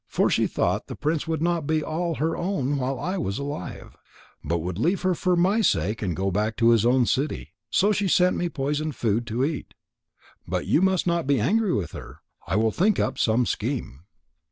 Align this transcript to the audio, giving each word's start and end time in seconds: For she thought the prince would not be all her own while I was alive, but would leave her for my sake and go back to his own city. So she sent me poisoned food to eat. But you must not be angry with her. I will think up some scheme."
For 0.07 0.31
she 0.31 0.47
thought 0.47 0.87
the 0.87 0.95
prince 0.95 1.27
would 1.27 1.43
not 1.43 1.67
be 1.67 1.83
all 1.83 2.15
her 2.15 2.35
own 2.35 2.77
while 2.77 2.99
I 2.99 3.19
was 3.19 3.37
alive, 3.37 3.95
but 4.43 4.57
would 4.57 4.79
leave 4.79 5.03
her 5.03 5.13
for 5.13 5.35
my 5.35 5.61
sake 5.61 6.01
and 6.01 6.15
go 6.15 6.31
back 6.31 6.57
to 6.57 6.71
his 6.71 6.87
own 6.87 7.05
city. 7.05 7.53
So 7.69 7.91
she 7.91 8.07
sent 8.07 8.35
me 8.35 8.49
poisoned 8.49 8.95
food 8.95 9.27
to 9.27 9.45
eat. 9.45 9.75
But 10.47 10.65
you 10.65 10.81
must 10.81 11.05
not 11.05 11.27
be 11.27 11.39
angry 11.39 11.75
with 11.75 11.91
her. 11.91 12.21
I 12.47 12.55
will 12.55 12.71
think 12.71 12.99
up 12.99 13.19
some 13.19 13.45
scheme." 13.45 13.99